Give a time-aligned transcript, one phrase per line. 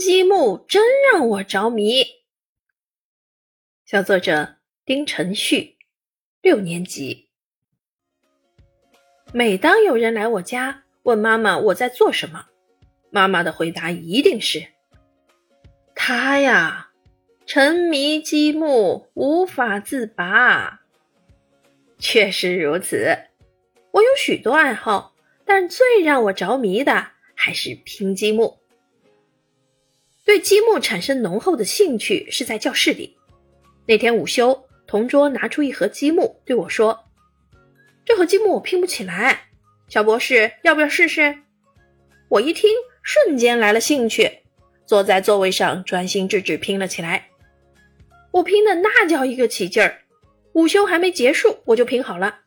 [0.00, 0.82] 积木真
[1.12, 2.06] 让我着迷。
[3.84, 5.76] 小作者丁晨旭，
[6.40, 7.28] 六年级。
[9.30, 12.46] 每当有人来我家问妈妈我在做什么，
[13.10, 14.68] 妈妈的回答一定是
[15.94, 16.92] ：“他呀，
[17.44, 20.80] 沉迷积木，无法自拔。”
[22.00, 23.18] 确实如此，
[23.90, 25.14] 我有许多爱好，
[25.44, 28.59] 但最让我着迷的还是拼积木。
[30.30, 33.16] 对积木产生浓厚的兴趣是在教室里。
[33.84, 37.06] 那天午休，同桌拿出一盒积木对我说
[38.06, 39.48] ：“这盒积木我拼不起来，
[39.88, 41.36] 小博士要不要试试？”
[42.30, 42.70] 我一听，
[43.02, 44.30] 瞬间来了兴趣，
[44.86, 47.26] 坐在座位上专心致志拼了起来。
[48.30, 50.02] 我拼的那叫一个起劲儿。
[50.52, 52.38] 午休还没结束，我就拼好了。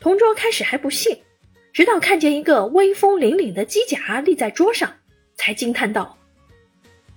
[0.00, 1.18] 同桌开始还不信，
[1.72, 4.94] 直到看见一个威风凛凛的机甲立在桌上，
[5.34, 6.14] 才惊叹道：“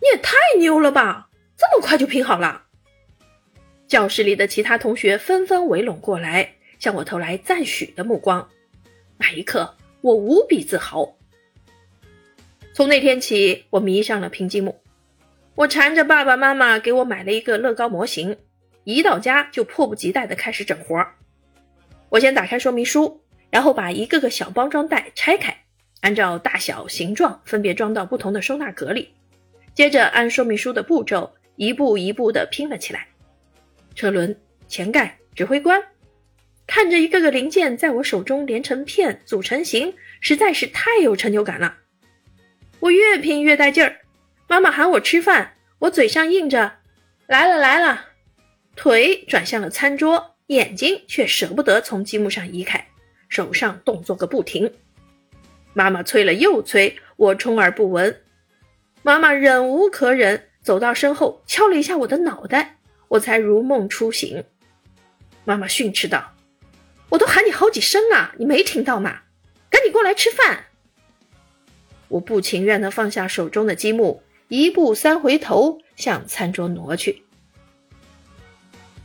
[0.02, 1.30] 你也太牛了吧！
[1.56, 2.64] 这么快就拼好了！”
[3.88, 8.50] 教室里的其他同学纷纷围拢过来，向我投来赞许的目光。
[9.18, 11.16] 那一刻，我无比自豪。
[12.74, 14.82] 从那天起，我迷上了拼积木。
[15.56, 18.38] 我缠着爸爸妈妈给我买了一个乐高模型。
[18.84, 21.14] 一到家就迫不及待地开始整活儿。
[22.10, 25.66] 我先打开说明书，然后把一个个小包装袋拆开，
[26.00, 29.14] 按照大小、形状分别装到不同的收纳格里。
[29.74, 33.08] 接着按说明书的步骤，一步一步地拼了起来。
[33.96, 34.36] 车轮、
[34.68, 35.82] 前盖、指挥官，
[36.68, 41.78] 看着一个个零件在我手中连成片、组成型，实在是太有成就感了。
[42.80, 44.00] 我越拼越带劲儿，
[44.48, 46.80] 妈妈喊我吃饭，我嘴上应着
[47.28, 48.08] “来了来了”。
[48.76, 52.88] 腿转向了餐桌，眼睛却舍不得从积木上移开，
[53.30, 54.74] 手上动作个不停。
[55.74, 58.22] 妈妈催了又催，我充耳不闻。
[59.04, 64.44] 妈妈忍无可忍，走到身后敲了一下我的脑袋，我才如梦初醒。
[65.44, 66.34] 妈妈训斥道
[67.10, 69.22] ：“我都喊你好几声了，你没听到吗？
[69.70, 70.66] 赶紧过来吃饭！”
[72.10, 77.24] 我不情愿地放下手中的积木，一步三回头向餐桌挪去。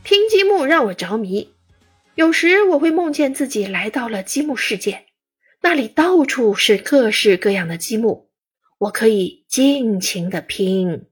[0.03, 1.55] 拼积木让我着迷，
[2.13, 5.05] 有时我会梦见自己来到了积木世界，
[5.61, 8.29] 那里到处是各式各样的积木，
[8.77, 11.07] 我可以尽情的拼。